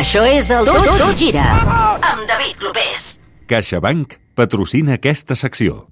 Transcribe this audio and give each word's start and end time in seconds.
Això 0.00 0.22
és 0.24 0.48
el 0.54 0.64
Tot, 0.68 0.86
tot 0.98 1.18
Gira, 1.20 1.44
amb 2.00 2.22
David 2.28 2.56
Clopés. 2.60 3.06
CaixaBank 3.50 4.14
patrocina 4.38 4.94
aquesta 4.96 5.36
secció. 5.36 5.86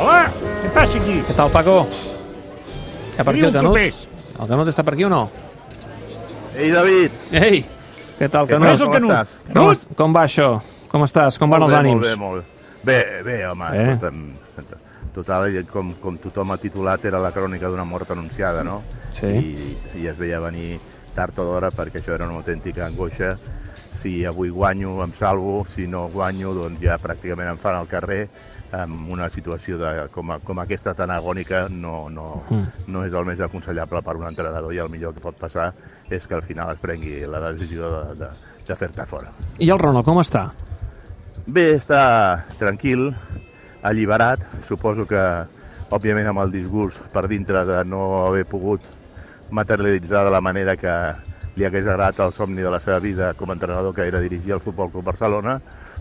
Hola, 0.00 0.30
què 0.62 0.70
passa 0.74 1.00
aquí? 1.00 1.18
Què 1.28 1.36
tal, 1.36 1.50
Paco? 1.52 1.76
Ha 3.18 3.24
per 3.26 3.34
aquí 3.34 3.44
el 3.44 3.52
Canut? 3.52 3.74
Clopés. 3.76 4.04
El 4.40 4.48
Canut 4.54 4.70
està 4.72 4.84
per 4.86 4.94
aquí 4.96 5.04
o 5.04 5.10
no? 5.12 5.22
Ei, 6.56 6.70
David! 6.72 7.18
Ei, 7.36 7.60
què 8.18 8.30
tal, 8.32 8.48
Què 8.48 8.56
Canut? 8.56 8.70
és 8.72 8.80
el 8.80 8.86
com 8.88 8.96
Canut? 8.96 9.12
estàs? 9.12 9.34
Com, 9.44 9.52
Canut? 9.58 9.76
est- 9.76 9.92
com 10.00 10.16
va 10.16 10.24
això? 10.28 10.48
Com 10.90 11.04
estàs? 11.06 11.36
Com 11.38 11.52
van 11.52 11.66
els 11.68 11.76
ànims? 11.76 12.00
Molt 12.00 12.08
bé, 12.08 12.16
molt 12.16 12.40
bé. 12.40 12.46
Bé, 12.82 13.22
bé, 13.26 13.36
home, 13.50 13.66
Eh? 13.76 13.82
eh? 13.82 13.90
escolta'm, 13.92 14.22
total, 15.12 15.50
com, 15.68 15.92
com 16.00 16.16
tothom 16.16 16.50
ha 16.54 16.56
titulat, 16.56 17.04
era 17.04 17.18
la 17.20 17.30
crònica 17.34 17.68
d'una 17.68 17.84
mort 17.84 18.10
anunciada, 18.10 18.64
no? 18.64 18.80
Sí. 19.12 19.26
I, 19.26 19.78
I 20.02 20.06
es 20.12 20.18
veia 20.18 20.40
venir 20.40 20.78
tard 21.14 21.38
o 21.42 21.44
d'hora 21.48 21.70
perquè 21.74 22.00
això 22.00 22.14
era 22.14 22.28
una 22.28 22.38
autèntica 22.38 22.86
angoixa. 22.86 23.34
Si 24.00 24.24
avui 24.24 24.48
guanyo, 24.48 24.94
em 25.04 25.10
salvo, 25.18 25.66
si 25.74 25.86
no 25.90 26.06
guanyo, 26.08 26.54
doncs 26.56 26.80
ja 26.80 26.96
pràcticament 27.02 27.50
em 27.50 27.58
fan 27.60 27.76
al 27.76 27.88
carrer. 27.90 28.28
En 28.72 28.92
una 29.10 29.26
situació 29.28 29.76
de, 29.80 29.88
com, 30.14 30.30
a, 30.30 30.36
com 30.46 30.60
aquesta 30.62 30.92
tan 30.94 31.10
agònica 31.10 31.64
no, 31.68 32.04
no, 32.08 32.44
Mm. 32.50 32.66
no 32.94 33.02
és 33.04 33.12
el 33.12 33.24
més 33.26 33.40
aconsellable 33.42 33.98
per 34.06 34.14
un 34.16 34.28
entrenador 34.28 34.72
i 34.72 34.78
el 34.78 34.88
millor 34.88 35.12
que 35.12 35.20
pot 35.20 35.34
passar 35.36 35.72
és 36.08 36.22
que 36.26 36.34
al 36.38 36.42
final 36.46 36.70
es 36.72 36.78
prengui 36.78 37.26
la 37.26 37.40
decisió 37.50 37.90
de, 37.90 38.14
de, 38.22 38.28
de 38.68 38.76
fer-te 38.78 39.04
fora. 39.10 39.32
I 39.58 39.70
el 39.74 39.78
Ronald, 39.82 40.06
com 40.06 40.20
està? 40.22 40.52
Bé, 41.50 41.72
està 41.80 42.44
tranquil, 42.60 43.08
alliberat. 43.82 44.46
Suposo 44.68 45.02
que, 45.08 45.20
òbviament, 45.90 46.28
amb 46.30 46.38
el 46.44 46.52
disgust 46.54 47.02
per 47.12 47.26
dintre 47.28 47.64
de 47.66 47.82
no 47.84 48.26
haver 48.28 48.44
pogut 48.46 48.86
materialitzar 49.50 50.24
de 50.24 50.30
la 50.30 50.40
manera 50.40 50.76
que 50.76 50.94
li 51.56 51.64
hagués 51.66 51.86
agradat 51.86 52.20
el 52.26 52.32
somni 52.32 52.62
de 52.62 52.70
la 52.70 52.80
seva 52.80 52.98
vida 53.02 53.32
com 53.34 53.50
a 53.50 53.54
entrenador, 53.58 53.94
que 53.94 54.06
era 54.06 54.20
dirigir 54.20 54.52
el 54.54 54.60
Futbol 54.60 54.90
Club 54.90 55.04
Barcelona, 55.04 55.60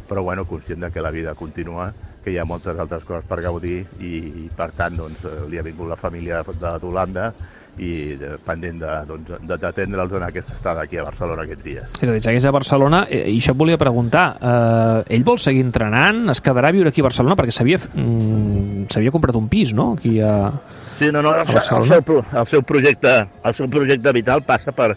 però 0.10 0.24
bueno, 0.24 0.46
conscient 0.46 0.82
de 0.82 0.92
que 0.92 1.02
la 1.02 1.12
vida 1.12 1.36
continua, 1.36 1.92
que 2.24 2.32
hi 2.34 2.38
ha 2.38 2.46
moltes 2.46 2.78
altres 2.80 3.04
coses 3.06 3.26
per 3.30 3.42
gaudir 3.42 3.84
i, 4.02 4.16
i 4.46 4.50
per 4.56 4.72
tant, 4.78 4.96
doncs, 4.98 5.24
eh, 5.26 5.46
li 5.50 5.58
ha 5.60 5.64
vingut 5.66 5.88
la 5.90 5.96
família 5.98 6.42
de- 6.44 6.78
d'Holanda 6.82 7.32
i 7.80 8.16
de, 8.20 8.34
pendent 8.44 8.82
de, 8.82 8.96
doncs, 9.08 9.30
d'atendre'ls 9.48 10.12
en 10.18 10.24
aquesta 10.26 10.54
estada 10.58 10.82
aquí 10.84 10.98
a 11.00 11.06
Barcelona 11.06 11.46
aquests 11.46 11.64
dies. 11.64 11.86
És 12.02 12.10
a 12.10 12.12
dir, 12.12 12.22
segueix 12.26 12.46
a 12.50 12.52
Barcelona 12.52 13.06
eh, 13.08 13.22
i 13.32 13.38
això 13.40 13.54
et 13.54 13.60
volia 13.62 13.78
preguntar. 13.80 14.26
Eh, 14.42 15.16
ell 15.16 15.24
vol 15.24 15.40
seguir 15.40 15.62
entrenant? 15.64 16.26
Es 16.34 16.42
quedarà 16.44 16.74
a 16.74 16.76
viure 16.76 16.90
aquí 16.92 17.00
a 17.00 17.08
Barcelona? 17.08 17.38
Perquè 17.40 17.56
s'havia 17.56 17.80
mm, 17.80 18.59
s'havia 18.90 19.14
comprat 19.14 19.38
un 19.40 19.48
pis, 19.50 19.74
no? 19.74 19.94
Aquí 19.98 20.20
a... 20.22 20.52
Sí, 21.00 21.12
no, 21.12 21.22
no, 21.22 21.34
el, 21.34 21.46
el, 21.46 21.54
Barcelona? 21.54 21.86
seu, 21.86 22.24
el, 22.42 22.48
seu 22.52 22.64
projecte, 22.68 23.14
el 23.44 23.56
seu 23.56 23.70
projecte 23.72 24.14
vital 24.16 24.44
passa 24.48 24.74
per 24.76 24.94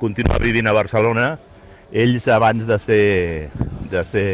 continuar 0.00 0.40
vivint 0.42 0.68
a 0.70 0.76
Barcelona. 0.76 1.32
Ells, 1.92 2.28
abans 2.32 2.66
de 2.68 2.78
ser, 2.80 3.50
de 3.90 4.04
ser 4.08 4.28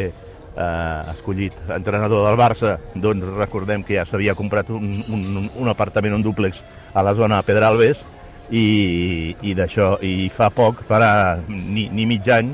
eh, 0.59 1.01
escollit 1.13 1.55
entrenador 1.75 2.27
del 2.27 2.37
Barça, 2.39 2.77
doncs 2.95 3.25
recordem 3.35 3.83
que 3.83 3.97
ja 3.97 4.05
s'havia 4.07 4.35
comprat 4.37 4.69
un, 4.75 4.87
un, 5.09 5.49
un 5.49 5.71
apartament, 5.71 6.15
un 6.15 6.23
dúplex 6.23 6.63
a 6.93 7.03
la 7.05 7.15
zona 7.17 7.41
de 7.41 7.49
Pedralbes 7.49 8.03
i, 8.49 9.35
i 9.41 9.55
d'això, 9.57 9.95
i 10.05 10.29
fa 10.33 10.49
poc, 10.53 10.83
farà 10.87 11.11
ni, 11.47 11.87
ni 11.91 12.07
mig 12.09 12.27
any, 12.33 12.53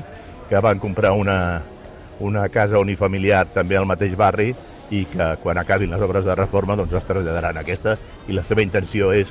que 0.50 0.60
van 0.62 0.80
comprar 0.82 1.12
una, 1.18 1.38
una 2.20 2.48
casa 2.48 2.80
unifamiliar 2.82 3.46
també 3.54 3.78
al 3.78 3.88
mateix 3.88 4.14
barri 4.18 4.52
i 4.90 5.04
que 5.10 5.34
quan 5.42 5.58
acabin 5.58 5.90
les 5.90 6.02
obres 6.02 6.24
de 6.24 6.34
reforma 6.38 6.76
doncs 6.78 6.94
es 6.94 7.06
traslladaran 7.06 7.58
a 7.58 7.64
aquesta 7.64 7.96
i 8.28 8.36
la 8.36 8.44
seva 8.46 8.62
intenció 8.62 9.12
és 9.12 9.30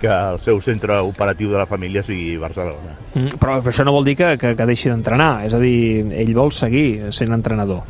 que 0.00 0.10
el 0.10 0.38
seu 0.42 0.60
centre 0.60 0.98
operatiu 1.06 1.52
de 1.52 1.58
la 1.60 1.66
família 1.66 2.02
sigui 2.04 2.36
Barcelona. 2.40 2.96
Mm, 3.14 3.38
però 3.40 3.60
això 3.62 3.86
no 3.86 3.94
vol 3.94 4.04
dir 4.04 4.16
que, 4.18 4.34
que, 4.40 4.52
que 4.56 4.66
deixi 4.68 4.90
d'entrenar. 4.90 5.46
És 5.46 5.54
a 5.54 5.60
dir, 5.62 6.04
ell 6.12 6.34
vol 6.36 6.52
seguir 6.52 7.12
sent 7.14 7.32
entrenador. 7.32 7.84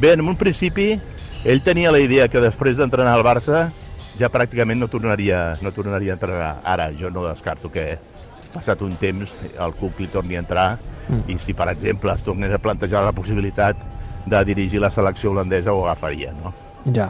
Bé, 0.00 0.12
en 0.12 0.26
un 0.26 0.36
principi 0.36 0.90
ell 1.44 1.62
tenia 1.64 1.92
la 1.94 2.02
idea 2.02 2.28
que 2.28 2.42
després 2.42 2.76
d'entrenar 2.76 3.14
al 3.16 3.24
Barça 3.24 3.68
ja 4.18 4.28
pràcticament 4.28 4.82
no 4.82 4.90
tornaria, 4.92 5.52
no 5.62 5.72
tornaria 5.72 6.12
a 6.12 6.18
entrenar. 6.18 6.54
Ara 6.64 6.90
jo 6.98 7.10
no 7.10 7.24
descarto 7.28 7.70
que 7.72 7.94
passat 8.52 8.82
un 8.84 8.98
temps 9.00 9.32
el 9.52 9.76
club 9.78 10.02
li 10.02 10.10
torni 10.12 10.36
a 10.36 10.42
entrar 10.44 10.70
Mm. 11.08 11.30
i 11.30 11.38
si 11.38 11.54
per 11.54 11.68
exemple 11.72 12.12
es 12.12 12.22
tornés 12.22 12.52
a 12.52 12.58
plantejar 12.62 13.02
la 13.04 13.12
possibilitat 13.12 13.76
de 14.26 14.44
dirigir 14.44 14.80
la 14.80 14.90
selecció 14.90 15.32
holandesa 15.32 15.72
ho 15.72 15.86
agafaria, 15.86 16.32
no? 16.36 16.52
Ja. 16.82 17.08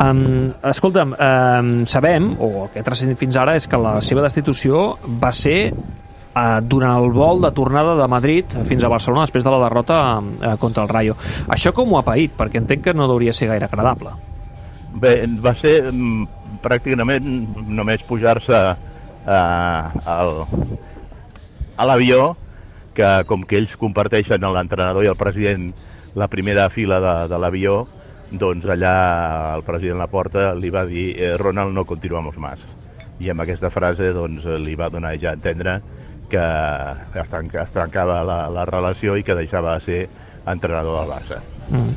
Um, 0.00 0.52
escolta'm, 0.66 1.14
um, 1.14 1.74
sabem, 1.86 2.32
o 2.42 2.64
el 2.64 2.70
que 2.74 2.82
transcendit 2.86 3.20
fins 3.20 3.36
ara, 3.38 3.54
és 3.54 3.68
que 3.70 3.78
la 3.78 4.00
seva 4.02 4.24
destitució 4.24 4.96
va 5.22 5.30
ser 5.30 5.70
uh, 5.70 6.58
durant 6.62 6.98
el 6.98 7.12
vol 7.14 7.44
de 7.44 7.52
tornada 7.54 7.94
de 8.00 8.08
Madrid 8.10 8.56
fins 8.66 8.82
a 8.82 8.90
Barcelona 8.90 9.28
després 9.28 9.46
de 9.46 9.54
la 9.54 9.62
derrota 9.62 9.98
uh, 10.18 10.54
contra 10.58 10.82
el 10.82 10.90
Rayo. 10.90 11.18
Això 11.46 11.74
com 11.76 11.94
ho 11.94 12.00
ha 12.00 12.06
paït? 12.06 12.34
Perquè 12.38 12.58
entenc 12.62 12.88
que 12.88 12.96
no 12.96 13.06
hauria 13.06 13.34
ser 13.36 13.52
gaire 13.52 13.70
agradable. 13.70 14.16
Bé, 14.94 15.14
va 15.42 15.54
ser 15.58 15.76
mm, 15.90 16.26
pràcticament 16.62 17.26
només 17.66 18.04
pujar-se 18.06 18.60
eh, 19.26 20.10
al, 20.14 20.44
a 21.76 21.86
l'avió, 21.88 22.34
que 22.94 23.08
com 23.26 23.42
que 23.42 23.58
ells 23.58 23.74
comparteixen 23.80 24.46
l'entrenador 24.54 25.04
i 25.04 25.10
el 25.10 25.18
president 25.18 25.72
la 26.14 26.28
primera 26.28 26.68
fila 26.70 27.00
de, 27.02 27.14
de 27.28 27.38
l'avió, 27.38 27.84
doncs 28.30 28.66
allà 28.70 28.94
el 29.56 29.64
president 29.66 30.00
Laporta 30.02 30.52
li 30.58 30.70
va 30.74 30.84
dir 30.88 31.12
eh, 31.18 31.36
Ronald, 31.38 31.74
no 31.74 31.84
continuamos 31.84 32.38
más. 32.38 32.64
I 33.22 33.30
amb 33.30 33.44
aquesta 33.44 33.70
frase 33.70 34.10
doncs, 34.14 34.46
li 34.62 34.74
va 34.74 34.90
donar 34.90 35.14
ja 35.20 35.32
a 35.32 35.38
entendre 35.38 35.78
que 36.30 36.42
es, 37.20 37.30
trenca, 37.30 37.62
es 37.62 37.74
trencava 37.74 38.22
la, 38.26 38.38
la 38.50 38.64
relació 38.66 39.16
i 39.16 39.22
que 39.22 39.36
deixava 39.38 39.76
de 39.76 39.84
ser 39.84 40.00
entrenador 40.50 41.00
del 41.00 41.12
Barça. 41.12 41.40
Mm. 41.70 41.94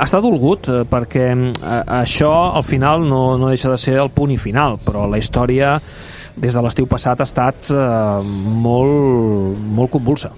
Està 0.00 0.22
dolgut 0.24 0.70
eh, 0.72 0.82
perquè 0.88 1.26
eh, 1.34 1.82
això 2.00 2.32
al 2.56 2.64
final 2.64 3.04
no, 3.04 3.36
no 3.40 3.50
deixa 3.52 3.72
de 3.72 3.80
ser 3.80 3.98
el 4.00 4.12
punt 4.14 4.32
i 4.32 4.40
final, 4.40 4.78
però 4.84 5.04
la 5.10 5.20
història 5.20 5.76
des 6.32 6.54
de 6.54 6.62
l'estiu 6.64 6.88
passat 6.88 7.20
ha 7.20 7.28
estat 7.28 7.72
eh, 7.74 8.22
molt, 8.24 9.60
molt 9.76 9.92
convulsa. 9.92 10.32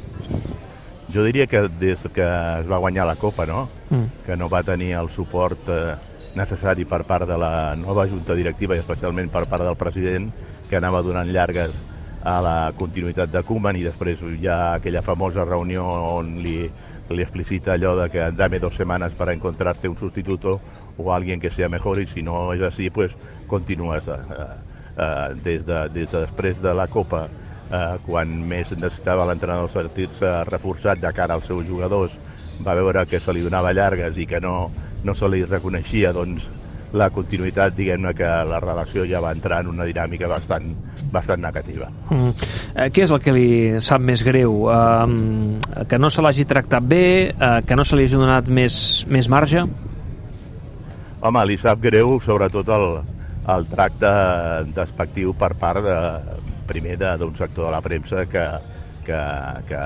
Jo 1.14 1.22
diria 1.22 1.46
que 1.46 1.68
des 1.78 2.08
que 2.12 2.24
es 2.26 2.66
va 2.66 2.80
guanyar 2.82 3.06
la 3.06 3.14
Copa, 3.14 3.46
no? 3.46 3.68
Mm. 3.90 4.26
que 4.26 4.36
no 4.36 4.48
va 4.50 4.64
tenir 4.66 4.94
el 4.98 5.10
suport 5.10 5.68
eh, 5.70 5.94
necessari 6.34 6.84
per 6.84 7.04
part 7.06 7.28
de 7.28 7.36
la 7.38 7.76
nova 7.78 8.08
junta 8.10 8.34
directiva 8.34 8.74
i 8.74 8.82
especialment 8.82 9.30
per 9.30 9.44
part 9.46 9.62
del 9.62 9.76
president, 9.78 10.32
que 10.68 10.76
anava 10.76 11.04
donant 11.06 11.30
llargues 11.30 11.76
a 12.24 12.40
la 12.42 12.72
continuïtat 12.74 13.30
de 13.30 13.44
Koeman 13.46 13.76
i 13.76 13.84
després 13.84 14.24
hi 14.24 14.48
ha 14.48 14.74
aquella 14.80 15.04
famosa 15.04 15.44
reunió 15.44 15.84
on 15.84 16.38
li, 16.42 16.56
li 17.10 17.22
explicita 17.22 17.74
allò 17.74 17.94
de 18.00 18.08
que 18.10 18.30
dame 18.32 18.58
dos 18.58 18.74
semanas 18.74 19.14
para 19.14 19.34
encontrarte 19.34 19.88
un 19.88 19.98
sustituto 19.98 20.60
o 20.96 21.12
alguien 21.12 21.38
que 21.38 21.50
sea 21.50 21.68
mejor 21.68 22.00
y 22.00 22.06
si 22.06 22.22
no 22.22 22.52
és 22.54 22.62
així, 22.62 22.90
pues 22.90 23.14
continúes 23.46 24.08
eh, 24.08 24.18
eh, 24.96 25.34
des, 25.44 25.66
de, 25.66 25.88
des 25.90 26.10
de 26.10 26.20
després 26.26 26.60
de 26.62 26.74
la 26.74 26.88
Copa 26.88 27.28
eh, 27.74 27.96
quan 28.06 28.34
més 28.48 28.72
necessitava 28.76 29.26
l'entrenador 29.28 29.70
sentir-se 29.72 30.32
reforçat 30.50 31.02
de 31.02 31.12
cara 31.16 31.38
als 31.38 31.48
seus 31.50 31.66
jugadors 31.68 32.14
va 32.64 32.76
veure 32.78 33.06
que 33.10 33.20
se 33.20 33.32
li 33.34 33.42
donava 33.42 33.74
llargues 33.74 34.18
i 34.18 34.26
que 34.30 34.40
no, 34.40 34.70
no 35.04 35.14
se 35.14 35.28
li 35.30 35.42
reconeixia 35.44 36.12
doncs, 36.14 36.46
la 36.94 37.08
continuïtat, 37.10 37.74
diguem-ne 37.74 38.12
que 38.14 38.28
la 38.46 38.60
relació 38.62 39.02
ja 39.10 39.18
va 39.22 39.32
entrar 39.34 39.64
en 39.64 39.72
una 39.72 39.86
dinàmica 39.88 40.28
bastant, 40.30 40.68
bastant 41.12 41.42
negativa. 41.42 41.88
Mm. 42.10 42.30
Eh, 42.70 42.86
què 42.94 43.02
és 43.02 43.14
el 43.14 43.18
que 43.22 43.34
li 43.34 43.48
sap 43.82 44.04
més 44.04 44.22
greu? 44.22 44.68
Eh, 44.70 45.84
que 45.90 45.98
no 45.98 46.10
se 46.10 46.22
l'hagi 46.22 46.46
tractat 46.46 46.86
bé, 46.86 47.04
eh, 47.34 47.56
que 47.66 47.74
no 47.74 47.82
se 47.82 47.98
li 47.98 48.06
hagi 48.06 48.20
donat 48.20 48.46
més, 48.46 48.76
més 49.10 49.28
marge? 49.32 49.66
Home, 51.24 51.44
li 51.48 51.58
sap 51.58 51.82
greu 51.82 52.18
sobretot 52.22 52.70
el, 52.76 52.88
el 53.56 53.66
tracte 53.72 54.10
despectiu 54.76 55.34
per 55.40 55.54
part 55.58 55.82
de, 55.82 55.98
primer 56.66 56.98
d'un 56.98 57.34
sector 57.36 57.68
de 57.68 57.72
la 57.74 57.82
premsa 57.84 58.26
que, 58.30 58.44
que, 59.06 59.20
que 59.68 59.82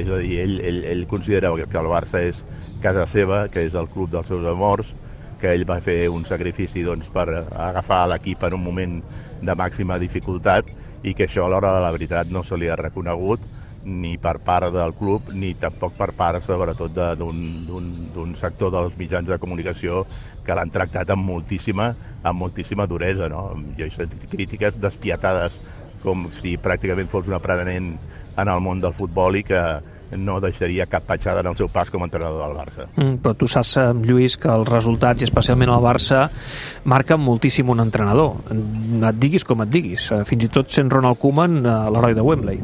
és 0.00 0.10
a 0.10 0.20
dir, 0.22 0.38
ell, 0.44 0.60
ell, 0.60 0.84
ell 0.92 1.04
considera 1.10 1.52
que 1.56 1.82
el 1.82 1.90
Barça 1.92 2.22
és 2.26 2.42
casa 2.82 3.06
seva, 3.10 3.46
que 3.52 3.66
és 3.66 3.74
el 3.74 3.88
club 3.92 4.10
dels 4.12 4.28
seus 4.30 4.46
amors, 4.48 4.94
que 5.40 5.52
ell 5.52 5.66
va 5.68 5.80
fer 5.84 6.06
un 6.08 6.24
sacrifici 6.24 6.84
doncs, 6.86 7.10
per 7.12 7.28
agafar 7.34 8.06
l'equip 8.10 8.46
en 8.48 8.56
un 8.56 8.64
moment 8.64 8.98
de 9.42 9.54
màxima 9.58 10.00
dificultat 10.00 10.72
i 11.04 11.14
que 11.14 11.26
això 11.28 11.44
a 11.44 11.52
l'hora 11.52 11.74
de 11.76 11.84
la 11.84 11.92
veritat 11.94 12.32
no 12.32 12.42
se 12.42 12.56
li 12.56 12.70
ha 12.72 12.78
reconegut 12.80 13.44
ni 13.86 14.16
per 14.18 14.40
part 14.42 14.72
del 14.74 14.92
club 14.98 15.30
ni 15.32 15.52
tampoc 15.54 15.94
per 15.94 16.10
part 16.18 16.42
sobretot 16.42 16.90
d'un 17.20 18.34
sector 18.34 18.72
dels 18.74 18.96
mitjans 18.98 19.28
de 19.30 19.38
comunicació 19.38 20.02
que 20.44 20.56
l'han 20.58 20.72
tractat 20.74 21.12
amb 21.14 21.22
moltíssima, 21.26 21.92
amb 22.22 22.40
moltíssima 22.40 22.86
duresa. 22.90 23.28
No? 23.30 23.52
Jo 23.78 23.86
he 23.86 23.92
sentit 23.94 24.26
crítiques 24.30 24.80
despietades 24.82 25.54
com 26.02 26.28
si 26.34 26.56
pràcticament 26.58 27.10
fos 27.10 27.28
un 27.28 27.36
aprenent 27.38 27.92
en 28.36 28.48
el 28.48 28.60
món 28.60 28.80
del 28.80 28.92
futbol 28.96 29.38
i 29.40 29.44
que, 29.46 29.62
no 30.14 30.38
deixaria 30.40 30.86
cap 30.86 31.06
petjada 31.08 31.42
en 31.42 31.50
el 31.50 31.56
seu 31.58 31.68
pas 31.72 31.90
com 31.90 32.04
a 32.04 32.06
entrenador 32.06 32.44
del 32.44 32.56
Barça. 32.56 32.86
Mm, 32.94 33.18
però 33.22 33.34
tu 33.36 33.48
saps, 33.48 33.76
eh, 33.76 33.92
Lluís, 34.06 34.36
que 34.36 34.48
els 34.48 34.68
resultats, 34.68 35.22
i 35.22 35.24
especialment 35.24 35.70
el 35.70 35.82
Barça, 35.82 36.28
marquen 36.84 37.20
moltíssim 37.20 37.68
un 37.70 37.80
entrenador. 37.80 38.36
Et 38.50 39.18
diguis 39.18 39.44
com 39.44 39.62
et 39.62 39.68
diguis. 39.68 40.10
Eh, 40.12 40.24
Fins 40.24 40.44
i 40.44 40.48
tot 40.48 40.70
sent 40.70 40.90
Ronald 40.90 41.18
Koeman, 41.18 41.64
eh, 41.64 41.90
l'heroi 41.90 42.14
de 42.14 42.22
Wembley. 42.22 42.60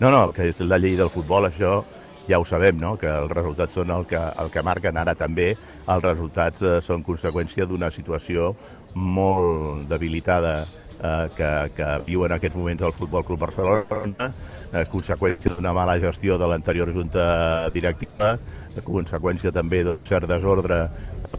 No, 0.00 0.10
no, 0.10 0.32
que 0.32 0.48
és 0.48 0.60
la 0.60 0.78
llei 0.78 0.96
del 0.96 1.10
futbol, 1.10 1.46
això 1.46 1.82
ja 2.28 2.38
ho 2.38 2.44
sabem, 2.44 2.78
no? 2.78 2.96
que 2.96 3.06
els 3.06 3.30
resultats 3.30 3.74
són 3.74 3.90
el 3.90 4.06
que, 4.06 4.16
el 4.16 4.50
que 4.50 4.62
marquen. 4.62 4.96
Ara 4.96 5.14
també 5.14 5.56
els 5.86 6.02
resultats 6.02 6.62
són 6.82 7.02
conseqüència 7.02 7.66
d'una 7.66 7.90
situació 7.90 8.54
molt 8.94 9.88
debilitada 9.88 10.66
eh, 11.04 11.28
que, 11.36 11.50
que 11.76 11.88
viu 12.08 12.24
en 12.26 12.34
aquests 12.36 12.56
moments 12.56 12.82
el 12.88 12.96
Futbol 12.96 13.24
Club 13.28 13.44
Barcelona, 13.44 14.30
eh, 14.72 14.84
conseqüència 14.90 15.54
d'una 15.54 15.74
mala 15.76 15.98
gestió 16.02 16.38
de 16.40 16.48
l'anterior 16.48 16.92
junta 16.94 17.70
directiva, 17.74 18.34
de 18.74 18.82
conseqüència 18.82 19.52
també 19.54 19.84
d'un 19.86 20.00
cert 20.08 20.26
desordre 20.30 20.86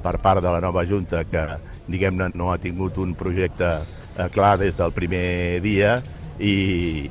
per 0.01 0.17
part 0.23 0.43
de 0.43 0.51
la 0.51 0.61
nova 0.63 0.85
junta 0.87 1.23
que, 1.27 1.45
diguem-ne, 1.87 2.31
no 2.33 2.51
ha 2.51 2.59
tingut 2.61 2.97
un 3.01 3.15
projecte 3.17 3.71
eh, 4.17 4.29
clar 4.33 4.57
des 4.61 4.77
del 4.77 4.93
primer 4.95 5.61
dia 5.65 5.97
i, 6.39 6.51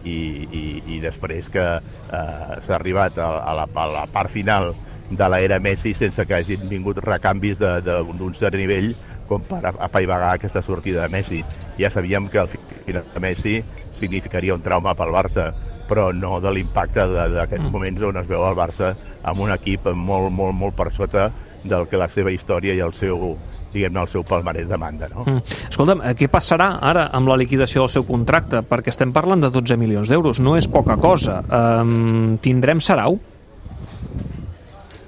i, 0.04 0.16
i, 0.52 0.64
i 0.96 1.00
després 1.02 1.48
que 1.52 1.64
eh, 1.64 2.56
s'ha 2.64 2.76
arribat 2.78 3.18
a, 3.18 3.30
a, 3.40 3.54
la, 3.60 3.68
a 3.68 3.86
la 3.92 4.06
part 4.12 4.32
final 4.32 4.72
de 5.10 5.28
l'era 5.28 5.60
Messi 5.60 5.94
sense 5.94 6.24
que 6.26 6.36
hagin 6.36 6.64
vingut 6.68 6.98
recanvis 7.04 7.60
d'un 7.60 8.34
cert 8.36 8.56
nivell 8.58 8.94
com 9.28 9.44
per 9.48 9.62
apaivagar 9.72 10.34
aquesta 10.34 10.62
sortida 10.62 11.04
de 11.04 11.12
Messi. 11.12 11.42
Ja 11.78 11.90
sabíem 11.90 12.28
que 12.30 12.38
el 12.38 12.48
final 12.48 13.06
de 13.14 13.20
Messi 13.20 13.56
significaria 13.98 14.54
un 14.54 14.62
trauma 14.62 14.94
pel 14.94 15.12
Barça, 15.14 15.48
però 15.88 16.10
no 16.16 16.38
de 16.40 16.52
l'impacte 16.54 17.06
d'aquests 17.08 17.70
moments 17.72 18.02
on 18.02 18.20
es 18.20 18.28
veu 18.28 18.44
el 18.46 18.56
Barça 18.56 18.94
amb 19.22 19.42
un 19.44 19.52
equip 19.54 19.90
molt, 19.94 20.30
molt, 20.32 20.54
molt 20.56 20.76
per 20.76 20.90
sota 20.92 21.30
del 21.64 21.88
que 21.88 22.00
la 22.00 22.08
seva 22.12 22.32
història 22.32 22.74
i 22.76 22.80
el 22.84 22.92
seu, 22.96 23.34
diguem-ne, 23.72 24.04
el 24.04 24.10
seu 24.12 24.24
palmarès 24.28 24.68
demanda. 24.68 25.08
No? 25.12 25.24
Mm. 25.26 25.60
Escolta'm, 25.70 26.02
eh, 26.04 26.14
què 26.18 26.28
passarà 26.32 26.74
ara 26.84 27.08
amb 27.16 27.30
la 27.30 27.38
liquidació 27.40 27.84
del 27.84 27.92
seu 27.96 28.06
contracte? 28.08 28.62
Perquè 28.68 28.92
estem 28.92 29.12
parlant 29.16 29.44
de 29.44 29.50
12 29.52 29.78
milions 29.80 30.12
d'euros, 30.12 30.40
no 30.44 30.58
és 30.60 30.68
poca 30.68 30.98
cosa. 31.00 31.40
Um, 31.48 32.36
tindrem 32.44 32.82
Sarau? 32.84 33.18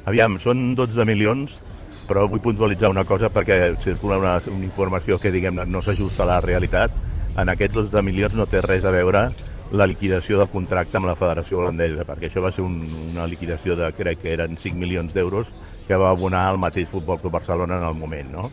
Aviam, 0.06 0.38
són 0.38 0.74
12 0.78 1.04
milions, 1.04 1.56
però 2.06 2.26
vull 2.30 2.42
puntualitzar 2.42 2.90
una 2.92 3.04
cosa 3.04 3.30
perquè 3.32 3.74
circula 3.82 4.18
una, 4.20 4.36
una 4.52 4.64
informació 4.64 5.18
que 5.18 5.32
diguem 5.34 5.60
no 5.66 5.82
s'ajusta 5.82 6.24
a 6.24 6.30
la 6.34 6.40
realitat. 6.44 6.94
En 7.36 7.50
aquests 7.52 7.76
12 7.76 8.02
milions 8.06 8.36
no 8.38 8.46
té 8.48 8.62
res 8.64 8.86
a 8.86 8.94
veure 8.94 9.26
la 9.72 9.86
liquidació 9.86 10.38
del 10.38 10.50
contracte 10.52 10.96
amb 10.96 11.08
la 11.10 11.16
Federació 11.18 11.58
Holandesa, 11.58 12.06
perquè 12.06 12.30
això 12.30 12.42
va 12.44 12.52
ser 12.54 12.62
un, 12.64 12.78
una 13.10 13.26
liquidació 13.26 13.74
de, 13.76 13.90
crec 13.98 14.22
que 14.22 14.32
eren 14.36 14.56
5 14.56 14.78
milions 14.78 15.12
d'euros 15.14 15.50
que 15.86 15.98
va 15.98 16.12
abonar 16.14 16.46
el 16.52 16.60
mateix 16.62 16.88
Futbol 16.88 17.18
Club 17.20 17.34
Barcelona 17.34 17.80
en 17.80 17.88
el 17.88 17.94
moment. 17.98 18.32
No? 18.32 18.50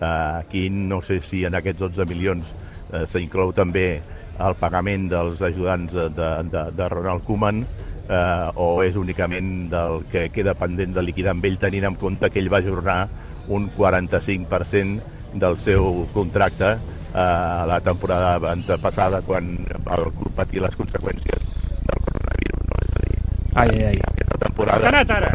Uh, 0.00 0.40
aquí 0.40 0.68
no 0.70 1.00
sé 1.02 1.20
si 1.20 1.44
en 1.44 1.54
aquests 1.54 1.84
12 1.84 2.08
milions 2.10 2.50
uh, 2.90 3.04
s'inclou 3.06 3.52
també 3.56 4.00
el 4.34 4.56
pagament 4.58 5.06
dels 5.12 5.42
ajudants 5.44 5.92
de, 5.94 6.08
de, 6.50 6.62
de 6.74 6.88
Ronald 6.90 7.22
Koeman 7.28 7.62
eh, 8.08 8.50
o 8.56 8.82
és 8.84 8.96
únicament 8.96 9.68
del 9.72 10.04
que 10.12 10.28
queda 10.34 10.54
pendent 10.58 10.94
de 10.96 11.02
liquidar 11.02 11.34
amb 11.34 11.44
ell 11.48 11.58
tenint 11.58 11.86
en 11.90 11.96
compte 12.00 12.30
que 12.30 12.40
ell 12.42 12.50
va 12.52 12.58
ajornar 12.62 13.08
un 13.48 13.68
45% 13.76 15.00
del 15.34 15.58
seu 15.58 16.06
contracte 16.14 16.72
eh, 16.74 17.62
la 17.70 17.80
temporada 17.82 18.52
antepassada 18.52 19.22
quan 19.22 19.56
el 19.66 20.08
club 20.14 20.32
patia 20.36 20.62
les 20.66 20.76
conseqüències 20.78 21.44
del 21.84 22.00
coronavirus. 22.06 22.64
No? 22.70 22.80
És 22.80 22.94
a 22.94 23.04
dir, 23.04 23.20
Ai, 23.54 23.68
ai, 23.68 23.84
ai. 23.92 24.00
aquesta 24.14 24.38
temporada... 24.46 24.88
Anat 24.88 25.10
ara. 25.10 25.30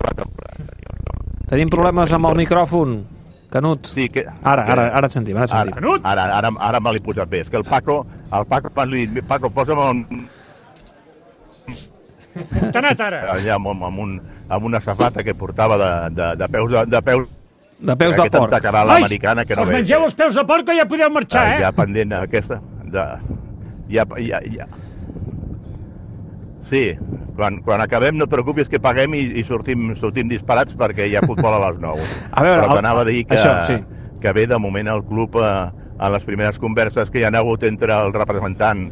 La 0.00 0.12
temporada 0.16 0.58
anterior, 0.58 1.00
no? 1.06 1.46
Tenim 1.50 1.72
problemes 1.72 2.12
amb 2.16 2.30
el 2.30 2.38
micròfon, 2.44 3.00
Canut. 3.50 3.88
Sí, 3.90 4.04
que, 4.14 4.22
Ara, 4.46 4.62
ara, 4.70 4.84
ara 4.94 5.08
et 5.10 5.14
sentim, 5.14 5.34
ara 5.36 5.48
et 5.48 5.50
Ara, 5.52 5.64
sentim. 5.64 5.80
Canut! 5.80 6.04
ara, 6.06 6.28
ara, 6.38 6.52
ara 6.68 6.78
me 6.80 6.92
l'he 6.94 7.00
posat 7.02 7.26
bé. 7.28 7.40
És 7.42 7.48
que 7.50 7.58
el 7.58 7.64
Paco, 7.66 7.96
el 8.30 8.44
Paco, 8.46 8.70
quan 8.70 8.86
li 8.92 9.00
he 9.02 9.08
dit, 9.10 9.24
Paco, 9.26 9.50
posa'm 9.50 9.80
un, 9.88 10.04
T'ha 12.34 12.78
anat 12.78 13.00
ara. 13.00 13.20
allà 13.34 13.54
amb, 13.56 13.66
amb, 13.72 13.98
un, 13.98 14.16
amb 14.48 14.64
una 14.68 14.80
safata 14.80 15.24
que 15.26 15.34
portava 15.34 15.76
de, 15.80 15.90
de, 16.14 16.28
de 16.38 16.48
peus, 16.48 16.70
de, 16.70 16.84
de 16.86 17.02
peus 17.02 17.28
De 17.80 17.96
peus 17.96 18.14
de 18.14 18.20
aquesta 18.22 18.38
porc. 18.38 18.50
tacarà 18.52 18.84
l'americana 18.84 19.44
que 19.48 19.56
no 19.56 19.62
us 19.64 19.68
ve. 19.70 19.78
mengeu 19.80 20.04
els 20.04 20.14
peus 20.14 20.34
de 20.36 20.44
porc 20.46 20.68
ja 20.76 20.84
podeu 20.86 21.10
marxar, 21.10 21.44
Ah, 21.46 21.54
eh? 21.56 21.60
Ja 21.64 21.72
pendent 21.72 22.12
aquesta. 22.18 22.60
De, 22.84 23.04
ja, 23.88 24.04
ja, 24.18 24.40
ja. 24.52 24.66
Sí, 26.60 26.92
quan, 27.36 27.58
quan 27.64 27.80
acabem 27.82 28.14
no 28.18 28.26
et 28.28 28.30
preocupis 28.30 28.68
que 28.70 28.78
paguem 28.82 29.14
i, 29.18 29.22
i 29.40 29.44
sortim, 29.46 29.94
sortim 29.98 30.28
disparats 30.30 30.76
perquè 30.78 31.08
hi 31.08 31.16
ha 31.18 31.22
futbol 31.26 31.56
a 31.56 31.62
les 31.70 31.80
9. 31.82 32.04
A 32.36 32.44
veure, 32.44 32.62
Però 32.66 32.76
t'anava 32.78 33.02
a 33.02 33.08
dir 33.08 33.24
que, 33.26 33.38
això, 33.38 33.54
sí. 33.66 33.78
que 34.20 34.32
ve 34.36 34.46
de 34.46 34.58
moment 34.60 34.90
el 34.92 35.02
club 35.08 35.40
eh, 35.40 35.70
a 36.00 36.10
les 36.14 36.24
primeres 36.28 36.58
converses 36.62 37.10
que 37.10 37.18
hi 37.20 37.24
ha 37.26 37.32
hagut 37.40 37.64
entre 37.66 37.96
el 37.96 38.12
representant 38.14 38.86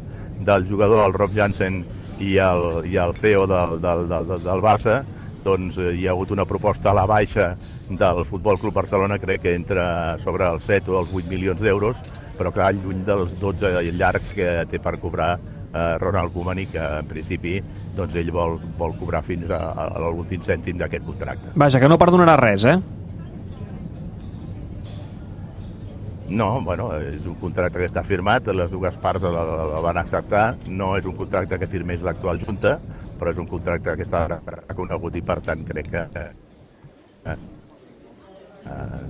del 0.49 0.67
jugador, 0.69 1.05
el 1.07 1.15
Rob 1.15 1.35
Jansen, 1.37 1.83
i 2.21 2.37
el, 2.43 2.65
i 2.89 2.97
el 2.99 3.15
CEO 3.19 3.47
del, 3.51 3.79
del, 3.83 4.07
del, 4.11 4.33
del, 4.45 4.63
Barça, 4.65 5.03
doncs 5.45 5.79
eh, 5.79 5.93
hi 5.97 6.07
ha 6.07 6.15
hagut 6.15 6.33
una 6.35 6.47
proposta 6.49 6.91
a 6.91 6.97
la 6.99 7.07
baixa 7.07 7.53
del 7.89 8.25
Futbol 8.29 8.59
Club 8.61 8.75
Barcelona, 8.81 9.21
crec 9.23 9.45
que 9.47 9.55
entra 9.57 10.19
sobre 10.25 10.49
els 10.49 10.67
7 10.67 10.93
o 10.93 10.99
els 11.03 11.15
8 11.15 11.31
milions 11.31 11.63
d'euros, 11.63 12.01
però 12.39 12.53
clar, 12.55 12.73
lluny 12.77 13.05
dels 13.07 13.39
12 13.41 13.81
llargs 13.91 14.35
que 14.37 14.51
té 14.71 14.83
per 14.83 14.99
cobrar 15.03 15.37
eh, 15.39 15.97
Ronald 16.03 16.35
Koeman 16.35 16.63
i 16.63 16.69
que 16.71 16.85
en 17.01 17.09
principi 17.11 17.59
doncs 17.97 18.15
ell 18.19 18.31
vol, 18.35 18.59
vol 18.79 18.95
cobrar 19.01 19.25
fins 19.27 19.51
a, 19.51 19.63
a 19.75 19.89
l'últim 20.09 20.45
cèntim 20.45 20.79
d'aquest 20.79 21.07
contracte. 21.07 21.55
Vaja, 21.59 21.81
que 21.83 21.91
no 21.91 22.01
perdonarà 22.01 22.39
res, 22.41 22.67
eh? 22.69 22.79
No, 26.29 26.61
bueno, 26.61 26.91
és 27.01 27.25
un 27.25 27.39
contracte 27.41 27.81
que 27.81 27.89
està 27.89 28.03
firmat, 28.05 28.51
les 28.53 28.73
dues 28.73 28.97
parts 29.01 29.25
el, 29.25 29.37
el 29.37 29.77
van 29.85 30.01
acceptar, 30.01 30.51
no 30.69 30.93
és 30.99 31.07
un 31.09 31.17
contracte 31.17 31.59
que 31.59 31.69
firmés 31.71 32.05
l'actual 32.05 32.41
Junta, 32.43 32.77
però 33.19 33.33
és 33.33 33.41
un 33.41 33.49
contracte 33.49 33.97
que 33.97 34.05
està 34.05 34.27
reconegut 34.29 35.17
i 35.17 35.25
per 35.25 35.41
tant 35.45 35.65
crec 35.67 35.89
que 35.95 36.05
eh, 36.05 36.29
eh, 37.33 37.39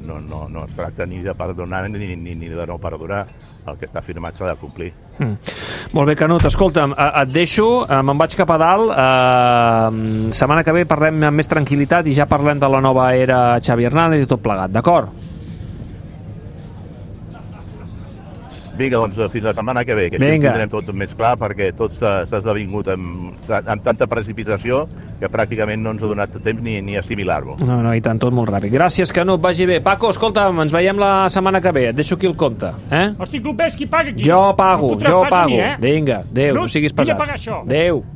no, 0.07 0.21
no, 0.21 0.47
no 0.49 0.65
es 0.65 0.75
tracta 0.79 1.07
ni 1.07 1.19
de 1.25 1.35
perdonar 1.35 1.89
ni, 1.91 2.15
ni, 2.17 2.35
ni 2.35 2.49
de 2.49 2.67
no 2.67 2.79
perdonar. 2.79 3.27
El 3.69 3.77
que 3.77 3.85
està 3.85 4.01
firmat 4.01 4.39
s'ha 4.39 4.47
de 4.49 4.57
complir. 4.57 4.87
Mm. 5.19 5.35
Molt 5.93 6.09
bé, 6.09 6.15
Canut, 6.17 6.47
escolta'm, 6.49 6.95
eh, 6.97 7.09
et 7.21 7.33
deixo, 7.35 7.67
eh, 7.85 7.99
me'n 8.01 8.17
vaig 8.17 8.37
cap 8.39 8.55
a 8.55 8.57
dalt, 8.63 8.95
eh, 8.95 10.31
setmana 10.39 10.65
que 10.65 10.73
ve 10.73 10.87
parlem 10.89 11.21
amb 11.29 11.43
més 11.43 11.51
tranquil·litat 11.51 12.09
i 12.09 12.15
ja 12.17 12.31
parlem 12.31 12.63
de 12.63 12.71
la 12.71 12.81
nova 12.81 13.11
era 13.13 13.59
Xavi 13.61 13.91
Hernández 13.91 14.25
i 14.25 14.31
tot 14.31 14.41
plegat, 14.41 14.73
d'acord? 14.73 15.28
Vinga, 18.79 18.97
doncs 19.03 19.19
fins 19.33 19.45
la 19.45 19.53
setmana 19.57 19.83
que 19.85 19.95
ve, 19.99 20.09
que 20.11 20.17
així 20.17 20.25
ho 20.29 20.31
Vinga. 20.37 20.53
tindrem 20.53 20.71
tot 20.71 20.93
més 20.95 21.13
clar, 21.19 21.35
perquè 21.41 21.73
tot 21.77 21.93
s'ha 21.99 22.23
esdevingut 22.25 22.89
amb, 22.95 23.35
amb 23.59 23.83
tanta 23.83 24.07
precipitació 24.07 24.85
que 25.19 25.27
pràcticament 25.29 25.83
no 25.83 25.91
ens 25.97 26.03
ha 26.03 26.07
donat 26.13 26.37
temps 26.45 26.63
ni, 26.63 26.77
ni 26.81 26.95
assimilar-ho. 26.97 27.57
No, 27.67 27.81
no, 27.83 27.93
i 27.97 28.01
tant, 28.01 28.21
tot 28.23 28.33
molt 28.33 28.53
ràpid. 28.55 28.71
Gràcies, 28.71 29.11
Canut, 29.13 29.41
vagi 29.43 29.67
bé. 29.67 29.81
Paco, 29.83 30.13
escolta'm, 30.15 30.61
ens 30.63 30.73
veiem 30.73 30.97
la 31.03 31.27
setmana 31.29 31.61
que 31.61 31.73
ve, 31.75 31.89
et 31.91 31.97
deixo 31.99 32.15
aquí 32.15 32.31
el 32.31 32.37
compte, 32.39 32.71
eh? 32.95 33.09
Hosti, 33.19 33.41
club, 33.43 33.57
ves 33.59 33.75
qui 33.77 33.87
paga 33.91 34.13
aquí. 34.15 34.23
Jo 34.23 34.55
pago, 34.57 34.93
fotràs 34.95 35.11
jo 35.11 35.25
pago. 35.29 35.51
mi, 35.51 35.59
eh? 35.59 35.75
Vinga, 35.83 36.21
adéu, 36.23 36.55
Canut, 36.55 36.69
no 36.69 36.69
siguis 36.71 36.95
pesat. 36.95 37.19
pagar 37.19 37.35
això. 37.35 37.65
Adéu. 37.67 38.05